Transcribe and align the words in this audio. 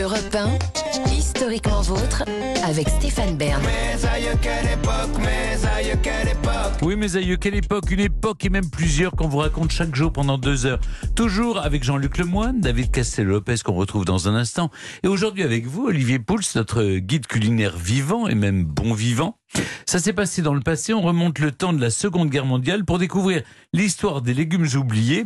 Europe 0.00 0.36
1, 1.06 1.10
historiquement 1.10 1.80
vôtre, 1.82 2.22
avec 2.64 2.88
Stéphane 2.88 3.36
Bern. 3.36 3.60
Oui, 6.82 6.94
mes 6.94 7.16
aïeux, 7.16 7.36
quelle 7.36 7.56
époque 7.56 7.90
Une 7.90 8.00
époque 8.00 8.44
et 8.44 8.48
même 8.48 8.70
plusieurs 8.70 9.12
qu'on 9.12 9.26
vous 9.26 9.38
raconte 9.38 9.72
chaque 9.72 9.96
jour 9.96 10.12
pendant 10.12 10.38
deux 10.38 10.66
heures. 10.66 10.78
Toujours 11.16 11.58
avec 11.58 11.82
Jean-Luc 11.82 12.18
Lemoyne, 12.18 12.60
David 12.60 12.92
Castel-Lopez 12.92 13.56
qu'on 13.64 13.74
retrouve 13.74 14.04
dans 14.04 14.28
un 14.28 14.36
instant. 14.36 14.70
Et 15.02 15.08
aujourd'hui 15.08 15.42
avec 15.42 15.66
vous, 15.66 15.86
Olivier 15.86 16.20
Pouls, 16.20 16.42
notre 16.54 16.98
guide 16.98 17.26
culinaire 17.26 17.76
vivant 17.76 18.28
et 18.28 18.36
même 18.36 18.64
bon 18.64 18.94
vivant. 18.94 19.36
Ça 19.84 19.98
s'est 19.98 20.12
passé 20.12 20.42
dans 20.42 20.54
le 20.54 20.60
passé, 20.60 20.94
on 20.94 21.00
remonte 21.00 21.40
le 21.40 21.50
temps 21.50 21.72
de 21.72 21.80
la 21.80 21.90
Seconde 21.90 22.30
Guerre 22.30 22.44
mondiale 22.44 22.84
pour 22.84 22.98
découvrir 22.98 23.42
l'histoire 23.72 24.22
des 24.22 24.34
légumes 24.34 24.66
oubliés, 24.76 25.24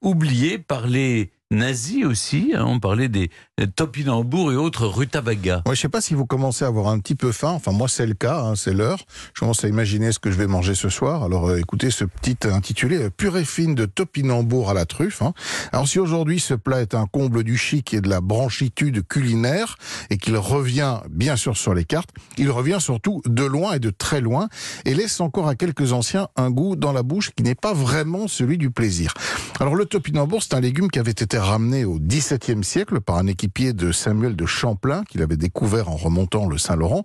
oubliés 0.00 0.58
par 0.58 0.86
les 0.86 1.32
nazis 1.52 2.04
aussi. 2.04 2.52
hein. 2.54 2.64
on 2.66 2.80
parlait 2.80 3.08
des 3.08 3.30
topinambours 3.76 4.52
et 4.52 4.56
autres 4.56 4.86
rutabagas. 4.86 5.62
Moi, 5.66 5.74
je 5.74 5.80
sais 5.80 5.88
pas 5.88 6.00
si 6.00 6.14
vous 6.14 6.26
commencez 6.26 6.64
à 6.64 6.68
avoir 6.68 6.88
un 6.88 6.98
petit 6.98 7.14
peu 7.14 7.32
faim. 7.32 7.50
Enfin, 7.50 7.72
moi, 7.72 7.88
c'est 7.88 8.06
le 8.06 8.14
cas, 8.14 8.40
hein, 8.40 8.54
c'est 8.56 8.72
l'heure. 8.74 9.04
Je 9.34 9.40
commence 9.40 9.64
à 9.64 9.68
imaginer 9.68 10.10
ce 10.12 10.18
que 10.18 10.30
je 10.30 10.36
vais 10.36 10.46
manger 10.46 10.74
ce 10.74 10.88
soir. 10.88 11.22
Alors, 11.22 11.48
euh, 11.48 11.58
écoutez 11.58 11.90
ce 11.90 12.04
petit 12.04 12.36
intitulé 12.44 12.96
euh, 13.04 13.10
Purée 13.10 13.44
fine 13.44 13.74
de 13.74 13.86
topinambour 13.86 14.70
à 14.70 14.74
la 14.74 14.84
truffe. 14.84 15.22
hein. 15.22 15.32
Alors, 15.72 15.86
si 15.86 15.98
aujourd'hui 15.98 16.40
ce 16.40 16.54
plat 16.54 16.80
est 16.80 16.94
un 16.94 17.06
comble 17.06 17.44
du 17.44 17.56
chic 17.56 17.94
et 17.94 18.00
de 18.00 18.08
la 18.08 18.20
branchitude 18.20 19.06
culinaire 19.06 19.76
et 20.10 20.18
qu'il 20.18 20.36
revient 20.36 20.98
bien 21.10 21.36
sûr 21.36 21.56
sur 21.56 21.74
les 21.74 21.84
cartes, 21.84 22.10
il 22.38 22.50
revient 22.50 22.78
surtout 22.80 23.22
de 23.26 23.44
loin 23.44 23.74
et 23.74 23.78
de 23.78 23.90
très 23.90 24.20
loin 24.20 24.48
et 24.84 24.94
laisse 24.94 25.20
encore 25.20 25.48
à 25.48 25.54
quelques 25.54 25.92
anciens 25.92 26.28
un 26.36 26.50
goût 26.50 26.74
dans 26.76 26.92
la 26.92 27.02
bouche 27.02 27.30
qui 27.36 27.42
n'est 27.42 27.54
pas 27.54 27.74
vraiment 27.74 28.26
celui 28.28 28.58
du 28.58 28.70
plaisir. 28.70 29.14
Alors, 29.62 29.76
le 29.76 29.86
topinambour, 29.86 30.42
c'est 30.42 30.54
un 30.54 30.60
légume 30.60 30.90
qui 30.90 30.98
avait 30.98 31.12
été 31.12 31.38
ramené 31.38 31.84
au 31.84 32.00
XVIIe 32.00 32.64
siècle 32.64 33.00
par 33.00 33.18
un 33.18 33.28
équipier 33.28 33.72
de 33.72 33.92
Samuel 33.92 34.34
de 34.34 34.44
Champlain 34.44 35.04
qu'il 35.04 35.22
avait 35.22 35.36
découvert 35.36 35.88
en 35.88 35.94
remontant 35.94 36.48
le 36.48 36.58
Saint-Laurent. 36.58 37.04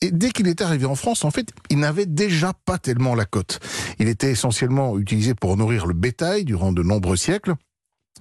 Et 0.00 0.10
dès 0.10 0.30
qu'il 0.30 0.48
est 0.48 0.60
arrivé 0.60 0.86
en 0.86 0.96
France, 0.96 1.24
en 1.24 1.30
fait, 1.30 1.52
il 1.70 1.78
n'avait 1.78 2.06
déjà 2.06 2.52
pas 2.64 2.78
tellement 2.78 3.14
la 3.14 3.26
cote. 3.26 3.60
Il 4.00 4.08
était 4.08 4.32
essentiellement 4.32 4.98
utilisé 4.98 5.34
pour 5.36 5.56
nourrir 5.56 5.86
le 5.86 5.94
bétail 5.94 6.44
durant 6.44 6.72
de 6.72 6.82
nombreux 6.82 7.16
siècles. 7.16 7.54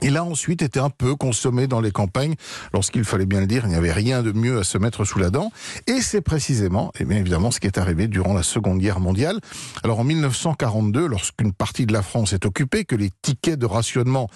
Il 0.02 0.18
a 0.18 0.24
ensuite 0.24 0.64
été 0.64 0.80
un 0.80 0.90
peu 0.90 1.16
consommé 1.16 1.68
dans 1.68 1.80
les 1.80 1.92
campagnes 1.92 2.34
lorsqu'il 2.74 3.04
fallait 3.04 3.28
bien 3.28 3.42
le 3.42 3.48
dire, 3.48 3.64
il 3.66 3.70
n'y 3.70 3.76
avait 3.76 3.92
rien 3.92 4.24
de 4.24 4.32
mieux 4.32 4.58
à 4.58 4.64
se 4.64 4.80
mettre 4.80 5.06
sous 5.06 5.20
la 5.20 5.30
dent. 5.30 5.52
Et 5.86 6.02
c'est 6.02 6.22
précisément, 6.22 6.92
et 7.00 7.06
bien 7.06 7.18
évidemment, 7.18 7.52
ce 7.52 7.60
qui 7.60 7.68
est 7.68 7.78
arrivé 7.78 8.08
durant 8.08 8.34
la 8.34 8.42
Seconde 8.42 8.80
Guerre 8.80 9.00
mondiale. 9.00 9.40
Alors 9.84 10.00
en 10.00 10.04
1942, 10.04 11.06
lorsqu'une 11.06 11.54
partie 11.54 11.86
de 11.86 11.94
la 11.94 12.02
France 12.02 12.34
est 12.34 12.46
occupée, 12.46 12.86
que 12.86 12.96
les 12.96 13.12
tickets 13.22 13.60
de 13.60 13.68
rationnement 13.68 14.30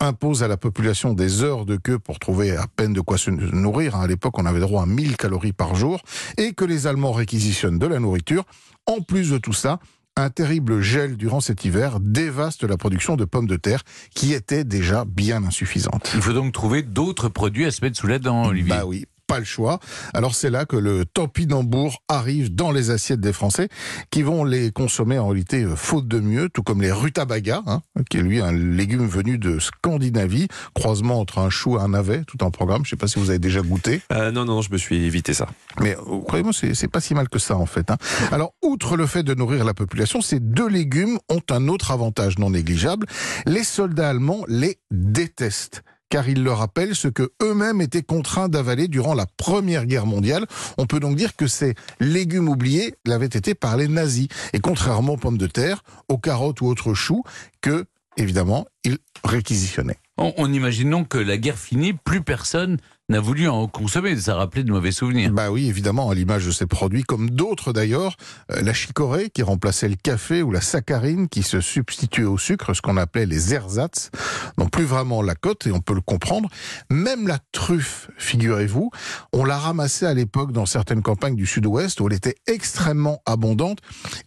imposent 0.00 0.42
à 0.42 0.48
la 0.48 0.56
population 0.56 1.12
des 1.12 1.42
heures 1.42 1.66
de 1.66 1.76
queue 1.76 1.98
pour 1.98 2.18
trouver 2.18 2.56
à 2.56 2.66
peine 2.66 2.94
de 2.94 3.00
quoi 3.00 3.18
se 3.18 3.30
nourrir. 3.30 3.96
À 3.96 4.06
l'époque, 4.06 4.38
on 4.38 4.46
avait 4.46 4.60
droit 4.60 4.82
à 4.82 4.86
1000 4.86 5.16
calories 5.16 5.52
par 5.52 5.74
jour. 5.74 6.00
Et 6.38 6.52
que 6.54 6.64
les 6.64 6.86
Allemands 6.86 7.12
réquisitionnent 7.12 7.78
de 7.78 7.86
la 7.86 8.00
nourriture. 8.00 8.44
En 8.86 9.00
plus 9.00 9.30
de 9.30 9.38
tout 9.38 9.52
ça, 9.52 9.78
un 10.16 10.30
terrible 10.30 10.80
gel 10.80 11.16
durant 11.16 11.40
cet 11.40 11.64
hiver 11.64 11.98
dévaste 12.00 12.64
la 12.64 12.76
production 12.76 13.16
de 13.16 13.24
pommes 13.24 13.46
de 13.46 13.56
terre 13.56 13.82
qui 14.14 14.32
était 14.32 14.64
déjà 14.64 15.04
bien 15.04 15.44
insuffisante. 15.44 16.10
Il 16.14 16.22
faut 16.22 16.32
donc 16.32 16.52
trouver 16.52 16.82
d'autres 16.82 17.28
produits 17.28 17.64
à 17.64 17.70
se 17.70 17.82
mettre 17.84 17.96
sous 17.96 18.06
la 18.06 18.18
dent, 18.18 18.46
Olivier. 18.46 18.70
Bah 18.70 18.84
oui, 18.84 19.06
pas 19.32 19.38
le 19.38 19.46
choix. 19.46 19.78
Alors 20.12 20.34
c'est 20.34 20.50
là 20.50 20.66
que 20.66 20.76
le 20.76 21.06
topinambour 21.06 22.02
arrive 22.08 22.54
dans 22.54 22.70
les 22.70 22.90
assiettes 22.90 23.20
des 23.20 23.32
Français 23.32 23.70
qui 24.10 24.22
vont 24.22 24.44
les 24.44 24.70
consommer 24.72 25.18
en 25.18 25.28
réalité 25.28 25.62
euh, 25.62 25.74
faute 25.74 26.06
de 26.06 26.20
mieux, 26.20 26.50
tout 26.50 26.62
comme 26.62 26.82
les 26.82 26.92
rutabagas, 26.92 27.62
hein, 27.66 27.80
qui 28.10 28.18
est 28.18 28.22
lui 28.22 28.42
un 28.42 28.52
légume 28.52 29.06
venu 29.06 29.38
de 29.38 29.58
Scandinavie, 29.58 30.48
croisement 30.74 31.18
entre 31.18 31.38
un 31.38 31.48
chou 31.48 31.78
et 31.78 31.80
un 31.80 31.88
navet, 31.88 32.24
tout 32.26 32.44
un 32.44 32.50
programme. 32.50 32.84
Je 32.84 32.90
sais 32.90 32.96
pas 32.96 33.06
si 33.06 33.18
vous 33.18 33.30
avez 33.30 33.38
déjà 33.38 33.62
goûté. 33.62 34.02
Euh, 34.12 34.30
non, 34.32 34.44
non, 34.44 34.60
je 34.60 34.70
me 34.70 34.76
suis 34.76 35.02
évité 35.02 35.32
ça. 35.32 35.46
Mais 35.80 35.96
euh, 35.96 36.20
croyez-moi, 36.26 36.52
c'est 36.52 36.74
c'est 36.74 36.88
pas 36.88 37.00
si 37.00 37.14
mal 37.14 37.30
que 37.30 37.38
ça 37.38 37.56
en 37.56 37.64
fait. 37.64 37.90
hein. 37.90 37.96
Alors, 38.32 38.52
outre 38.60 38.98
le 38.98 39.06
fait 39.06 39.22
de 39.22 39.32
nourrir 39.32 39.64
la 39.64 39.72
population, 39.72 40.20
ces 40.20 40.40
deux 40.40 40.68
légumes 40.68 41.18
ont 41.30 41.40
un 41.50 41.68
autre 41.68 41.90
avantage 41.90 42.38
non 42.38 42.50
négligeable. 42.50 43.06
Les 43.46 43.64
soldats 43.64 44.10
allemands 44.10 44.44
les 44.46 44.76
détestent 44.90 45.82
car 46.12 46.28
ils 46.28 46.42
leur 46.42 46.58
rappellent 46.58 46.94
ce 46.94 47.08
que 47.08 47.32
eux-mêmes 47.42 47.80
étaient 47.80 48.02
contraints 48.02 48.50
d'avaler 48.50 48.86
durant 48.86 49.14
la 49.14 49.24
Première 49.24 49.86
Guerre 49.86 50.04
mondiale. 50.04 50.44
On 50.76 50.84
peut 50.84 51.00
donc 51.00 51.16
dire 51.16 51.36
que 51.36 51.46
ces 51.46 51.74
légumes 52.00 52.50
oubliés 52.50 52.92
l'avaient 53.06 53.24
été 53.24 53.54
par 53.54 53.78
les 53.78 53.88
nazis. 53.88 54.28
Et 54.52 54.60
contrairement 54.60 55.14
aux 55.14 55.16
pommes 55.16 55.38
de 55.38 55.46
terre, 55.46 55.82
aux 56.10 56.18
carottes 56.18 56.60
ou 56.60 56.66
autres 56.66 56.92
choux, 56.92 57.24
que, 57.62 57.86
évidemment, 58.18 58.66
ils 58.84 58.98
réquisitionnaient. 59.24 59.96
On, 60.18 60.34
on 60.36 60.52
imagine 60.52 60.90
donc 60.90 61.08
que 61.08 61.16
la 61.16 61.38
guerre 61.38 61.58
finie, 61.58 61.94
plus 61.94 62.20
personne 62.20 62.76
n'a 63.08 63.20
voulu 63.20 63.48
en 63.48 63.66
consommer. 63.66 64.16
Ça 64.16 64.36
rappelait 64.36 64.64
de 64.64 64.72
mauvais 64.72 64.92
souvenirs. 64.92 65.32
Bah 65.32 65.50
oui, 65.50 65.68
évidemment, 65.68 66.10
à 66.10 66.14
l'image 66.14 66.46
de 66.46 66.50
ces 66.50 66.66
produits, 66.66 67.02
comme 67.02 67.30
d'autres 67.30 67.72
d'ailleurs, 67.72 68.16
euh, 68.50 68.62
la 68.62 68.72
chicorée 68.72 69.30
qui 69.30 69.42
remplaçait 69.42 69.88
le 69.88 69.96
café 69.96 70.42
ou 70.42 70.50
la 70.50 70.60
saccharine 70.60 71.28
qui 71.28 71.42
se 71.42 71.60
substituait 71.60 72.24
au 72.24 72.38
sucre, 72.38 72.74
ce 72.74 72.80
qu'on 72.80 72.96
appelait 72.96 73.26
les 73.26 73.54
ersatz, 73.54 74.10
n'ont 74.56 74.68
plus 74.68 74.84
vraiment 74.84 75.22
la 75.22 75.34
cote 75.34 75.66
et 75.66 75.72
on 75.72 75.80
peut 75.80 75.94
le 75.94 76.00
comprendre. 76.00 76.48
Même 76.90 77.26
la 77.26 77.38
truffe, 77.52 78.08
figurez-vous, 78.16 78.90
on 79.32 79.44
l'a 79.44 79.58
ramassée 79.58 80.06
à 80.06 80.14
l'époque 80.14 80.52
dans 80.52 80.66
certaines 80.66 81.02
campagnes 81.02 81.36
du 81.36 81.46
sud-ouest 81.46 82.00
où 82.00 82.06
elle 82.08 82.14
était 82.14 82.36
extrêmement 82.46 83.20
abondante 83.26 83.78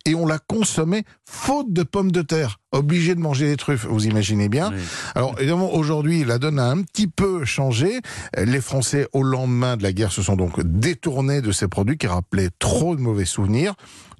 et 0.05 0.15
on 0.15 0.25
la 0.25 0.37
consommait 0.37 1.03
faute 1.27 1.71
de 1.71 1.83
pommes 1.83 2.11
de 2.11 2.21
terre. 2.21 2.59
Obligé 2.71 3.15
de 3.15 3.21
manger 3.21 3.47
des 3.47 3.55
truffes, 3.55 3.85
vous 3.85 4.05
imaginez 4.05 4.49
bien. 4.49 4.71
Oui. 4.73 4.81
Alors 5.15 5.35
évidemment, 5.39 5.73
aujourd'hui, 5.73 6.25
la 6.25 6.39
donne 6.39 6.59
a 6.59 6.69
un 6.69 6.81
petit 6.81 7.07
peu 7.07 7.45
changé. 7.45 8.01
Les 8.37 8.59
Français, 8.65 9.07
au 9.13 9.21
lendemain 9.21 9.77
de 9.77 9.83
la 9.83 9.93
guerre, 9.93 10.11
se 10.11 10.23
sont 10.23 10.35
donc 10.35 10.59
détournés 10.59 11.41
de 11.41 11.51
ces 11.51 11.67
produits 11.67 11.97
qui 11.97 12.07
rappelaient 12.07 12.49
trop 12.57 12.95
de 12.95 13.01
mauvais 13.01 13.25
souvenirs. 13.25 13.75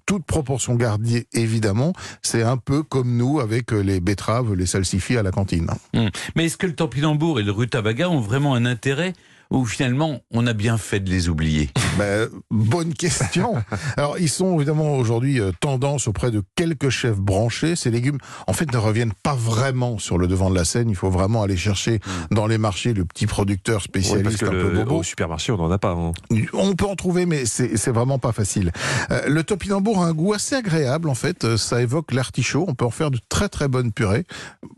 Toute 0.05 0.23
proportion 0.23 0.75
gardée, 0.75 1.27
évidemment. 1.33 1.93
C'est 2.21 2.43
un 2.43 2.57
peu 2.57 2.83
comme 2.83 3.17
nous 3.17 3.39
avec 3.39 3.71
les 3.71 3.99
betteraves, 3.99 4.53
les 4.53 4.67
salsifis 4.67 5.17
à 5.17 5.23
la 5.23 5.31
cantine. 5.31 5.67
Hum. 5.95 6.11
Mais 6.35 6.45
est-ce 6.45 6.57
que 6.57 6.67
le 6.67 6.75
topinambour 6.75 7.39
et 7.39 7.43
le 7.43 7.51
rutabaga 7.51 8.07
ont 8.07 8.19
vraiment 8.19 8.53
un 8.53 8.65
intérêt 8.65 9.13
ou 9.49 9.65
finalement 9.65 10.21
on 10.31 10.45
a 10.45 10.53
bien 10.53 10.77
fait 10.77 10.99
de 10.99 11.09
les 11.09 11.27
oublier? 11.27 11.71
Ben, 11.97 12.27
bonne 12.51 12.93
question. 12.93 13.55
Alors, 13.97 14.17
ils 14.19 14.29
sont 14.29 14.55
évidemment 14.57 14.95
aujourd'hui 14.97 15.39
euh, 15.39 15.51
tendance 15.59 16.07
auprès 16.07 16.31
de 16.31 16.43
quelques 16.55 16.89
chefs 16.89 17.17
branchés. 17.19 17.75
Ces 17.75 17.89
légumes, 17.91 18.17
en 18.47 18.53
fait, 18.53 18.71
ne 18.71 18.77
reviennent 18.77 19.13
pas 19.23 19.35
vraiment 19.35 19.97
sur 19.97 20.17
le 20.17 20.27
devant 20.27 20.49
de 20.49 20.55
la 20.55 20.65
scène. 20.65 20.89
Il 20.89 20.95
faut 20.95 21.09
vraiment 21.09 21.43
aller 21.43 21.57
chercher 21.57 21.99
dans 22.31 22.47
les 22.47 22.57
marchés 22.57 22.93
le 22.93 23.05
petit 23.05 23.27
producteur 23.27 23.81
Oui, 23.81 23.89
parce 23.93 24.05
spécialiste 24.05 24.39
que 24.39 24.45
un 24.45 24.49
peu 24.49 24.71
le- 24.71 24.83
bobo. 24.83 24.97
au 24.99 25.03
supermarché, 25.03 25.51
on 25.51 25.57
n'en 25.57 25.71
a 25.71 25.77
pas. 25.77 25.91
hein. 25.91 26.11
On 26.53 26.73
peut 26.75 26.85
en 26.85 26.95
trouver, 26.95 27.25
mais 27.25 27.45
c'est 27.45 27.91
vraiment 27.91 28.19
pas 28.19 28.31
facile. 28.31 28.71
Euh, 29.11 29.27
le 29.27 29.43
topinambour 29.43 30.03
a 30.03 30.07
un 30.07 30.13
goût 30.13 30.33
assez 30.33 30.55
agréable, 30.55 31.09
en 31.09 31.15
fait. 31.15 31.43
Euh, 31.45 31.57
Ça 31.57 31.81
évoque 31.81 32.11
l'artichaut. 32.13 32.65
On 32.67 32.73
peut 32.75 32.85
en 32.85 32.91
faire 32.91 33.11
de 33.11 33.19
très 33.29 33.47
très 33.49 33.67
bonnes 33.67 33.91
purées. 33.91 34.25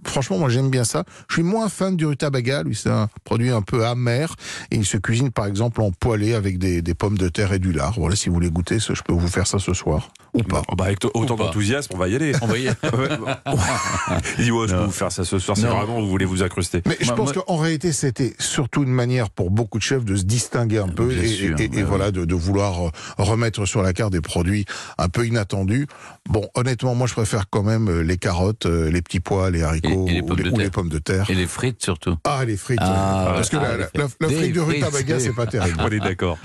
Franchement, 0.05 0.37
moi 0.37 0.49
j'aime 0.49 0.69
bien 0.69 0.83
ça. 0.83 1.03
Je 1.29 1.33
suis 1.35 1.43
moins 1.43 1.69
fan 1.69 1.95
du 1.97 2.05
rutabaga. 2.05 2.63
Lui, 2.63 2.75
c'est 2.75 2.89
un 2.89 3.09
produit 3.23 3.49
un 3.49 3.61
peu 3.61 3.85
amer. 3.85 4.35
Et 4.71 4.75
il 4.77 4.85
se 4.85 4.97
cuisine 4.97 5.31
par 5.31 5.45
exemple 5.45 5.81
en 5.81 5.91
poêlé 5.91 6.33
avec 6.33 6.57
des, 6.59 6.81
des 6.81 6.93
pommes 6.93 7.06
de 7.15 7.29
terre 7.29 7.53
et 7.53 7.59
du 7.59 7.71
lard. 7.71 7.93
Voilà, 7.97 8.15
si 8.15 8.29
vous 8.29 8.35
voulez 8.35 8.49
goûter, 8.49 8.79
je 8.79 9.01
peux 9.03 9.13
vous 9.13 9.27
faire 9.27 9.45
ça 9.45 9.59
ce 9.59 9.73
soir. 9.73 10.09
Ou 10.33 10.41
pas. 10.43 10.63
Oh, 10.67 10.75
bah, 10.75 10.85
avec 10.85 11.03
autant 11.05 11.35
d'enthousiasme, 11.35 11.93
on 11.93 11.97
va 11.97 12.07
y 12.09 12.15
aller. 12.15 12.33
On 12.41 12.47
va 12.47 12.57
y-. 12.57 12.67
Il 14.39 14.45
dit, 14.45 14.51
ouais, 14.51 14.67
je 14.67 14.75
peux 14.75 14.83
vous 14.85 14.91
faire 14.91 15.11
ça 15.11 15.23
ce 15.23 15.39
soir 15.39 15.55
si 15.57 15.63
vraiment 15.63 15.99
vous 16.01 16.07
voulez 16.09 16.25
vous 16.25 16.43
incruster. 16.43 16.81
Mais 16.85 16.97
je 16.99 17.11
pense 17.13 17.33
moi- 17.35 17.43
qu'en 17.47 17.57
réalité, 17.57 17.91
c'était 17.91 18.35
surtout 18.39 18.83
une 18.83 18.91
manière 18.91 19.29
pour 19.29 19.51
beaucoup 19.51 19.77
de 19.77 19.83
chefs 19.83 20.03
de 20.05 20.15
se 20.15 20.23
distinguer 20.23 20.79
un 20.79 20.87
peu 20.87 21.07
Bien 21.07 21.23
et, 21.23 21.27
sûr, 21.27 21.59
et- 21.59 21.69
et 21.73 21.83
voilà, 21.83 22.11
de, 22.11 22.25
de 22.25 22.35
vouloir 22.35 22.87
euh, 22.87 22.89
remettre 23.17 23.65
sur 23.65 23.81
la 23.81 23.93
carte 23.93 24.11
des 24.11 24.21
produits 24.21 24.65
un 24.97 25.09
peu 25.09 25.25
inattendus. 25.25 25.87
Bon, 26.29 26.47
honnêtement, 26.55 26.93
moi, 26.95 27.07
je 27.07 27.13
préfère 27.13 27.49
quand 27.49 27.63
même 27.63 27.87
euh, 27.89 28.01
les 28.03 28.17
carottes, 28.17 28.65
euh, 28.65 28.89
les 28.91 29.01
petits 29.01 29.19
pois, 29.19 29.49
les 29.49 29.63
haricots 29.63 30.05
Et- 30.07 30.11
et 30.11 30.13
les 30.15 30.21
ou, 30.21 30.25
pommes 30.25 30.37
les, 30.39 30.67
ou 30.67 30.71
pommes 30.71 30.89
de 30.89 30.99
terre. 30.99 31.29
Et 31.29 31.35
les 31.35 31.47
frites 31.47 31.81
surtout. 31.83 32.15
Ah, 32.25 32.43
les 32.45 32.57
frites. 32.57 32.79
Ah. 32.81 33.31
Parce 33.35 33.49
que 33.49 33.57
ah, 33.57 33.61
la, 33.63 33.69
la, 33.71 33.77
la- 33.77 34.01
la 34.03 34.07
frite 34.09 34.39
Des 34.41 34.49
de 34.49 34.59
rutabaga, 34.59 35.19
c'est 35.19 35.33
pas 35.33 35.45
terrible. 35.47 35.77
On 35.83 35.89
est 35.89 35.99
d'accord. 35.99 36.37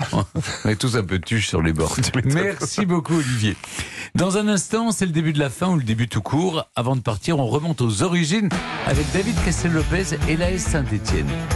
On 0.65 0.69
est 0.69 0.75
tous 0.75 0.95
un 0.95 1.03
peu 1.03 1.19
tuches 1.19 1.47
sur 1.47 1.61
les 1.61 1.73
bords. 1.73 1.95
Merci 2.25 2.85
beaucoup 2.85 3.15
Olivier. 3.15 3.55
Dans 4.15 4.37
un 4.37 4.47
instant, 4.47 4.91
c'est 4.91 5.05
le 5.05 5.11
début 5.11 5.33
de 5.33 5.39
la 5.39 5.49
fin 5.49 5.69
ou 5.69 5.77
le 5.77 5.83
début 5.83 6.07
tout 6.07 6.21
court. 6.21 6.69
Avant 6.75 6.95
de 6.95 7.01
partir, 7.01 7.39
on 7.39 7.47
remonte 7.47 7.81
aux 7.81 8.03
origines 8.03 8.49
avec 8.85 9.11
David 9.11 9.35
Castel-Lopez 9.43 10.17
et 10.29 10.37
l'AS 10.37 10.59
Saint-Etienne. 10.59 11.29